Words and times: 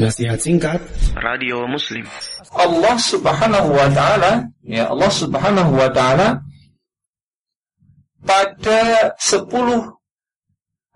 Nasihat 0.00 0.40
singkat. 0.40 0.80
Radio 1.12 1.68
Muslim. 1.68 2.08
Allah 2.56 2.96
subhanahu 2.96 3.76
wa 3.76 3.84
ta'ala 3.92 4.48
Ya 4.64 4.88
Allah 4.88 5.12
subhanahu 5.12 5.76
wa 5.76 5.92
ta'ala 5.92 6.40
Pada 8.24 9.12
10 9.20 9.44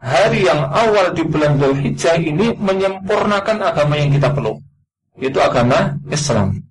hari 0.01 0.49
yang 0.49 0.65
awal 0.73 1.13
di 1.13 1.21
bulan 1.21 1.61
Dhul 1.61 1.85
Hijjah 1.85 2.17
ini 2.17 2.57
Menyempurnakan 2.57 3.61
agama 3.61 4.01
yang 4.01 4.09
kita 4.17 4.33
peluk 4.33 4.65
Yaitu 5.21 5.37
agama 5.37 6.01
Islam. 6.09 6.65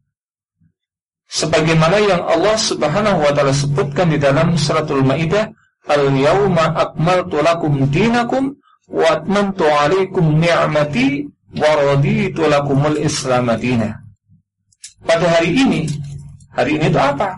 Sebagaimana 1.30 2.02
yang 2.02 2.26
Allah 2.26 2.58
subhanahu 2.58 3.30
wa 3.30 3.32
ta'ala 3.32 3.54
sebutkan 3.54 4.10
di 4.10 4.18
dalam 4.18 4.58
suratul 4.58 5.06
Ma'idah 5.06 5.54
Al-yawma 5.86 6.82
akmaltu 6.82 7.46
lakum 7.46 7.78
dinakum 7.94 8.58
Wa 8.90 9.22
atmantu 9.22 9.70
alaikum 9.70 10.42
ni'mati 10.42 11.33
waraditu 11.58 12.46
lakumul 12.50 12.98
Madinah. 13.42 13.94
Pada 15.04 15.26
hari 15.28 15.52
ini, 15.52 15.82
hari 16.56 16.80
ini 16.80 16.88
itu 16.90 17.00
apa? 17.00 17.36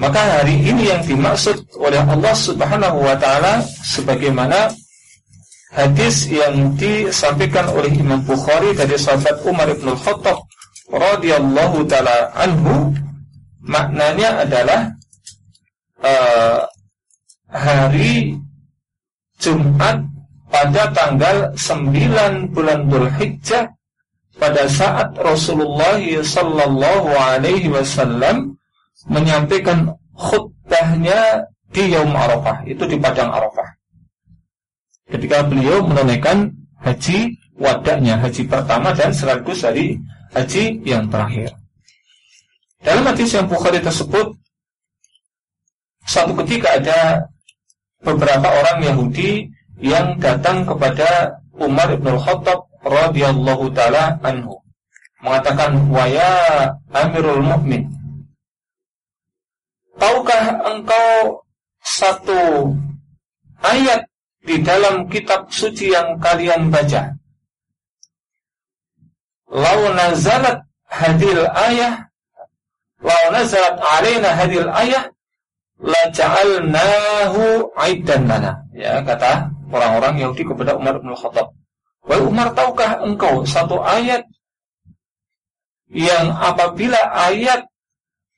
Maka 0.00 0.42
hari 0.42 0.56
ini 0.58 0.88
yang 0.88 1.02
dimaksud 1.04 1.62
oleh 1.78 2.00
Allah 2.00 2.34
Subhanahu 2.34 2.98
wa 3.04 3.16
taala 3.16 3.62
sebagaimana 3.64 4.72
hadis 5.72 6.28
yang 6.28 6.74
disampaikan 6.76 7.68
oleh 7.72 7.92
Imam 7.92 8.20
Bukhari 8.24 8.76
dari 8.76 8.96
sahabat 8.98 9.40
Umar 9.46 9.68
bin 9.72 9.94
Khattab 9.96 10.42
radhiyallahu 10.92 11.86
taala 11.88 12.28
anhu 12.36 12.92
maknanya 13.62 14.44
adalah 14.44 14.80
uh, 16.04 16.60
hari 17.48 18.36
Jumat 19.40 20.11
pada 20.62 20.94
tanggal 20.94 21.36
9 21.58 22.54
bulan 22.54 22.86
Dhul 22.86 23.10
Hijjah 23.18 23.66
pada 24.38 24.70
saat 24.70 25.10
Rasulullah 25.18 25.98
sallallahu 25.98 27.10
alaihi 27.10 27.66
wasallam 27.66 28.54
menyampaikan 29.10 29.90
khutbahnya 30.14 31.50
di 31.74 31.90
Yaum 31.90 32.14
Arafah, 32.14 32.62
itu 32.62 32.86
di 32.86 32.94
padang 32.94 33.34
Arafah. 33.34 33.74
Ketika 35.10 35.42
beliau 35.50 35.82
menunaikan 35.82 36.54
haji 36.78 37.34
wadahnya, 37.58 38.22
haji 38.22 38.46
pertama 38.46 38.94
dan 38.94 39.10
sekaligus 39.10 39.66
dari 39.66 39.98
haji 40.30 40.78
yang 40.86 41.10
terakhir. 41.10 41.50
Dalam 42.86 43.02
hadis 43.02 43.34
yang 43.34 43.50
Bukhari 43.50 43.82
tersebut, 43.82 44.30
suatu 46.06 46.38
ketika 46.46 46.78
ada 46.78 46.98
beberapa 48.02 48.46
orang 48.46 48.78
Yahudi 48.86 49.50
yang 49.80 50.18
datang 50.20 50.66
kepada 50.66 51.40
Umar 51.56 51.94
bin 51.96 52.16
Khattab 52.18 52.68
radhiyallahu 52.82 53.70
taala 53.72 54.18
anhu. 54.26 54.62
Mengatakan 55.22 55.86
waya 55.86 56.66
Amirul 56.90 57.46
Mukmin 57.46 57.86
Tahukah 59.94 60.66
engkau 60.66 61.38
satu 61.78 62.74
ayat 63.62 64.02
di 64.42 64.58
dalam 64.66 65.06
kitab 65.06 65.46
suci 65.46 65.94
yang 65.94 66.18
kalian 66.18 66.74
baca? 66.74 67.14
Lau 69.46 69.94
nazalat 69.94 70.58
hadil 70.90 71.46
ayah 71.70 72.02
Lau 72.98 73.22
nazalat 73.30 73.78
alaina 73.78 74.34
hadil 74.34 74.66
ayah 74.74 75.06
La 75.82 76.02
ja'alnahu 76.14 77.70
aidan 77.78 78.26
lana. 78.26 78.58
Ya 78.74 79.02
kata 79.06 79.51
orang-orang 79.72 80.20
Yahudi 80.20 80.44
kepada 80.44 80.76
Umar 80.76 81.00
bin 81.00 81.16
Khattab. 81.16 81.56
Wahai 82.04 82.22
Umar, 82.22 82.52
tahukah 82.52 83.00
engkau 83.00 83.46
satu 83.48 83.80
ayat 83.80 84.26
yang 85.88 86.34
apabila 86.36 86.98
ayat 87.14 87.64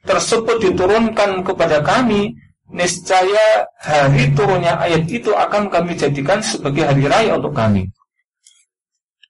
tersebut 0.04 0.60
diturunkan 0.60 1.42
kepada 1.42 1.80
kami, 1.80 2.36
niscaya 2.68 3.66
hari 3.80 4.30
turunnya 4.36 4.76
ayat 4.78 5.08
itu 5.08 5.32
akan 5.32 5.72
kami 5.72 5.96
jadikan 5.96 6.44
sebagai 6.44 6.84
hari 6.84 7.08
raya 7.08 7.40
untuk 7.40 7.56
kami. 7.56 7.88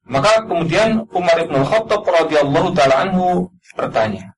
Maka 0.04 0.44
kemudian 0.44 1.08
Umar 1.14 1.40
bin 1.48 1.64
Khattab 1.64 2.04
radhiyallahu 2.04 2.76
taala 2.76 3.08
anhu 3.08 3.48
bertanya, 3.72 4.36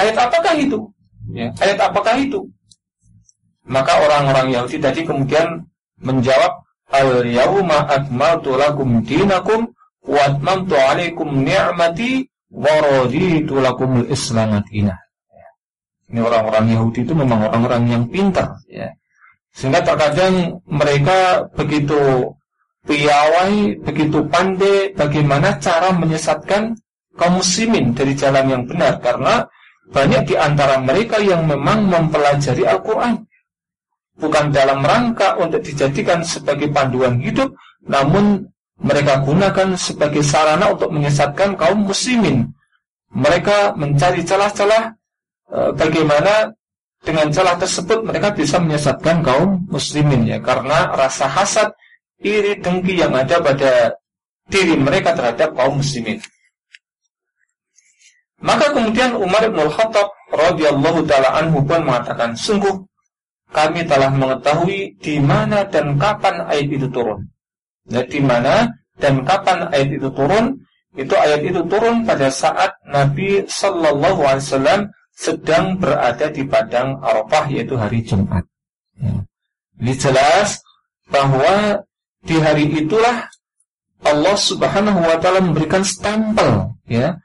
ayat 0.00 0.16
apakah 0.16 0.54
itu? 0.56 0.78
Ya, 1.32 1.52
ayat 1.60 1.78
apakah 1.80 2.16
itu? 2.16 2.48
Maka 3.64 3.96
orang-orang 4.04 4.52
Yahudi 4.52 4.76
tadi 4.76 5.00
kemudian 5.08 5.64
menjawab 6.04 6.64
al 6.92 7.24
yauma 7.24 7.88
akmaltu 7.88 8.60
lakum 8.60 9.00
dinakum 9.00 9.72
wa 10.04 10.20
atmamtu 10.28 10.76
alaikum 10.76 11.42
ni'mati 11.42 12.28
wa 12.52 12.70
raditu 12.84 13.56
lakumul 13.58 14.04
Islam 14.12 14.60
madinah. 14.60 15.00
Ini 16.12 16.20
orang-orang 16.20 16.76
Yahudi 16.76 17.08
itu 17.08 17.16
memang 17.16 17.48
orang-orang 17.48 17.82
yang 17.88 18.04
pintar 18.12 18.60
ya. 18.68 18.92
Sehingga 19.54 19.80
terkadang 19.80 20.60
mereka 20.68 21.48
begitu 21.56 22.28
piawai, 22.84 23.80
begitu 23.80 24.20
pandai 24.28 24.92
bagaimana 24.92 25.56
cara 25.56 25.94
menyesatkan 25.96 26.76
kaum 27.16 27.40
muslimin 27.40 27.96
dari 27.96 28.12
jalan 28.12 28.44
yang 28.50 28.62
benar 28.68 29.00
karena 29.00 29.46
banyak 29.88 30.28
di 30.28 30.34
antara 30.36 30.76
mereka 30.82 31.22
yang 31.22 31.46
memang 31.46 31.86
mempelajari 31.88 32.66
Al-Qur'an 32.66 33.24
bukan 34.18 34.54
dalam 34.54 34.80
rangka 34.82 35.34
untuk 35.38 35.62
dijadikan 35.62 36.22
sebagai 36.22 36.70
panduan 36.70 37.18
hidup, 37.18 37.50
namun 37.84 38.46
mereka 38.78 39.22
gunakan 39.22 39.78
sebagai 39.78 40.22
sarana 40.22 40.74
untuk 40.74 40.90
menyesatkan 40.90 41.54
kaum 41.54 41.86
muslimin. 41.86 42.50
Mereka 43.14 43.78
mencari 43.78 44.26
celah-celah 44.26 44.90
e, 45.46 45.58
bagaimana 45.78 46.50
dengan 47.04 47.30
celah 47.30 47.54
tersebut 47.54 48.02
mereka 48.02 48.34
bisa 48.34 48.58
menyesatkan 48.58 49.22
kaum 49.22 49.62
muslimin 49.70 50.26
ya 50.26 50.38
karena 50.42 50.90
rasa 50.90 51.30
hasad, 51.30 51.70
iri, 52.18 52.58
dengki 52.58 52.98
yang 52.98 53.14
ada 53.14 53.38
pada 53.38 53.94
diri 54.50 54.74
mereka 54.74 55.14
terhadap 55.14 55.54
kaum 55.54 55.78
muslimin. 55.78 56.18
Maka 58.44 58.74
kemudian 58.74 59.14
Umar 59.16 59.46
bin 59.46 59.62
Khattab 59.70 60.10
radhiyallahu 60.34 61.06
taala 61.08 61.38
anhu 61.38 61.64
pun 61.64 61.80
mengatakan, 61.86 62.34
sungguh 62.36 62.76
kami 63.54 63.86
telah 63.86 64.10
mengetahui 64.10 64.98
di 64.98 65.22
mana 65.22 65.62
dan 65.70 65.94
kapan 65.94 66.42
ayat 66.50 66.68
itu 66.74 66.90
turun. 66.90 67.22
Nah, 67.86 68.02
di 68.02 68.18
mana 68.18 68.66
dan 68.98 69.22
kapan 69.22 69.70
ayat 69.70 69.94
itu 69.94 70.10
turun? 70.10 70.58
Itu 70.94 71.14
ayat 71.14 71.42
itu 71.46 71.62
turun 71.70 72.02
pada 72.02 72.30
saat 72.30 72.74
Nabi 72.86 73.46
Shallallahu 73.46 74.20
Alaihi 74.26 74.46
Wasallam 74.46 74.80
sedang 75.14 75.78
berada 75.78 76.26
di 76.30 76.42
padang 76.46 76.98
Arafah 76.98 77.46
yaitu 77.50 77.78
hari 77.78 78.02
Jumat. 78.02 78.42
Ya. 78.98 79.22
Ini 79.78 79.94
jelas 79.98 80.62
bahwa 81.10 81.82
di 82.22 82.38
hari 82.38 82.70
itulah 82.74 83.26
Allah 84.06 84.36
Subhanahu 84.38 85.00
Wa 85.02 85.16
Taala 85.18 85.42
memberikan 85.42 85.82
stempel 85.82 86.74
ya 86.86 87.18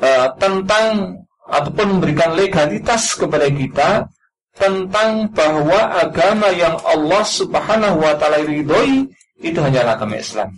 uh, 0.00 0.26
tentang 0.36 1.20
ataupun 1.48 1.98
memberikan 1.98 2.36
legalitas 2.36 3.16
kepada 3.16 3.48
kita 3.48 4.08
tentang 4.56 5.30
bahwa 5.30 5.94
agama 5.94 6.50
yang 6.50 6.76
Allah 6.82 7.22
Subhanahu 7.22 8.02
wa 8.02 8.14
taala 8.18 8.42
ridhoi 8.42 9.06
itu 9.40 9.58
hanyalah 9.58 9.96
agama 9.96 10.18
Islam. 10.18 10.50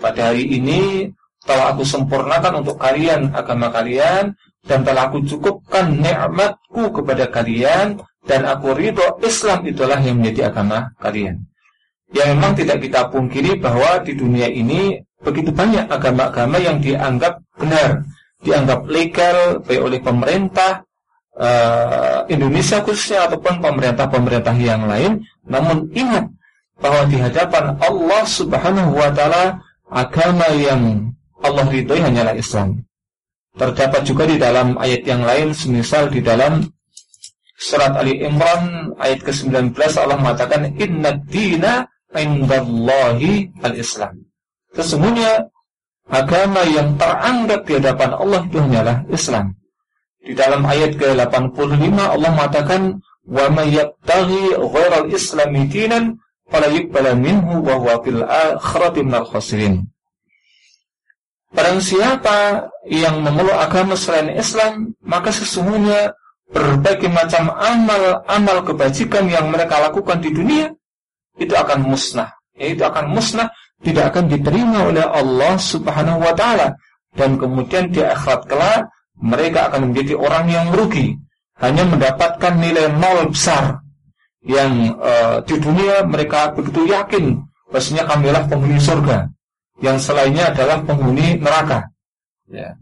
Pada 0.00 0.32
hari 0.32 0.48
ini 0.50 1.08
telah 1.44 1.76
aku 1.76 1.84
sempurnakan 1.84 2.64
untuk 2.64 2.80
kalian 2.80 3.30
agama 3.36 3.70
kalian 3.70 4.34
dan 4.64 4.80
telah 4.82 5.12
aku 5.12 5.22
cukupkan 5.28 5.92
nikmatku 6.00 6.90
kepada 6.90 7.28
kalian 7.28 8.00
dan 8.24 8.48
aku 8.48 8.72
ridho 8.72 9.20
Islam 9.20 9.62
itulah 9.68 10.00
yang 10.00 10.18
menjadi 10.18 10.48
agama 10.48 10.88
kalian. 10.98 11.44
Yang 12.14 12.28
memang 12.36 12.52
tidak 12.56 12.78
kita 12.80 13.00
pungkiri 13.12 13.60
bahwa 13.60 14.00
di 14.00 14.12
dunia 14.16 14.48
ini 14.48 14.96
begitu 15.20 15.52
banyak 15.52 15.88
agama-agama 15.88 16.56
yang 16.60 16.80
dianggap 16.80 17.40
benar, 17.56 18.04
dianggap 18.44 18.80
legal 18.88 19.60
baik 19.64 19.82
oleh 19.82 20.00
pemerintah 20.00 20.83
uh, 21.38 22.26
Indonesia 22.30 22.82
khususnya 22.82 23.30
ataupun 23.30 23.62
pemerintah-pemerintah 23.62 24.54
yang 24.58 24.86
lain 24.86 25.22
namun 25.46 25.90
ingat 25.94 26.26
bahwa 26.78 27.06
di 27.06 27.16
hadapan 27.22 27.78
Allah 27.78 28.22
Subhanahu 28.26 28.92
wa 28.98 29.10
taala 29.14 29.62
agama 29.90 30.48
yang 30.54 31.14
Allah 31.44 31.66
ridhoi 31.68 32.00
hanyalah 32.00 32.34
Islam. 32.34 32.82
Terdapat 33.54 34.02
juga 34.02 34.26
di 34.26 34.34
dalam 34.40 34.74
ayat 34.80 35.06
yang 35.06 35.22
lain 35.22 35.54
semisal 35.54 36.10
di 36.10 36.18
dalam 36.18 36.66
surat 37.54 37.94
Ali 37.94 38.18
Imran 38.18 38.90
ayat 38.98 39.22
ke-19 39.22 39.78
Allah 39.78 40.18
mengatakan 40.18 40.74
inna 40.74 41.14
dina 41.22 41.86
indallahi 42.10 43.54
al-Islam. 43.62 44.26
Sesungguhnya 44.74 45.46
agama 46.10 46.66
yang 46.66 46.98
teranggap 46.98 47.62
di 47.62 47.72
hadapan 47.78 48.10
Allah 48.18 48.40
itu 48.42 48.58
hanyalah 48.58 48.96
Islam. 49.06 49.54
Di 50.24 50.32
dalam 50.32 50.64
ayat 50.64 50.96
ke-85 50.96 51.84
Allah 52.00 52.30
mengatakan 52.32 52.96
wa 53.28 53.44
may 53.52 53.76
yabtaghi 53.76 54.56
ghairal 54.56 55.12
islami 55.12 55.68
dinan 55.68 56.16
fala 56.48 56.72
yuqbala 56.72 57.12
minhu 57.12 57.60
wa 57.60 57.76
huwa 57.76 58.00
fil 58.00 58.24
akhirati 58.24 59.04
minal 59.04 59.28
khasirin. 59.28 59.84
Barang 61.54 61.78
siapa 61.78 62.66
yang 62.88 63.22
memeluk 63.22 63.54
agama 63.54 63.94
selain 63.94 64.34
Islam, 64.34 64.96
maka 65.06 65.30
sesungguhnya 65.30 66.16
berbagai 66.50 67.06
macam 67.12 67.52
amal-amal 67.54 68.64
kebajikan 68.66 69.30
yang 69.30 69.52
mereka 69.52 69.78
lakukan 69.78 70.18
di 70.18 70.34
dunia 70.34 70.66
itu 71.38 71.54
akan 71.54 71.84
musnah. 71.84 72.32
Itu 72.58 72.82
akan 72.82 73.12
musnah, 73.12 73.52
tidak 73.84 74.14
akan 74.14 74.30
diterima 74.32 74.88
oleh 74.88 75.04
Allah 75.04 75.54
Subhanahu 75.60 76.22
wa 76.22 76.34
taala 76.34 76.74
dan 77.14 77.38
kemudian 77.38 77.90
di 77.90 78.02
akhirat 78.02 78.50
kelak 78.50 78.90
mereka 79.18 79.70
akan 79.70 79.90
menjadi 79.92 80.14
orang 80.18 80.46
yang 80.50 80.64
merugi, 80.74 81.18
hanya 81.58 81.86
mendapatkan 81.86 82.54
nilai 82.58 82.90
nol 82.98 83.30
besar 83.30 83.82
yang 84.44 84.98
uh, 85.00 85.40
di 85.46 85.56
dunia 85.56 86.04
mereka 86.04 86.52
begitu 86.52 86.84
yakin 86.90 87.40
bahwasanya 87.70 88.04
kamilah 88.04 88.44
penghuni 88.44 88.76
surga 88.76 89.30
yang 89.82 89.98
selainnya 89.98 90.54
adalah 90.54 90.78
penghuni 90.86 91.40
neraka. 91.40 91.90
Ya. 92.46 92.78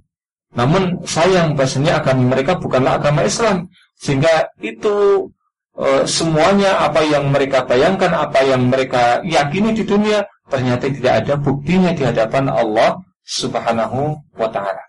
Namun 0.53 1.01
sayang 1.09 1.57
bahasanya 1.57 2.05
akan 2.05 2.29
mereka 2.29 2.61
bukanlah 2.61 3.01
agama 3.01 3.25
Islam 3.25 3.73
sehingga 3.97 4.53
itu 4.61 5.29
e, 5.73 6.05
semuanya 6.05 6.85
apa 6.85 7.01
yang 7.01 7.33
mereka 7.33 7.65
bayangkan, 7.65 8.13
apa 8.13 8.45
yang 8.45 8.69
mereka 8.69 9.25
yakini 9.25 9.73
di 9.73 9.89
dunia 9.89 10.21
ternyata 10.53 10.93
tidak 10.93 11.25
ada 11.25 11.35
buktinya 11.41 11.97
di 11.97 12.05
hadapan 12.05 12.53
Allah 12.53 13.01
Subhanahu 13.25 14.13
wa 14.37 14.49
taala. 14.53 14.85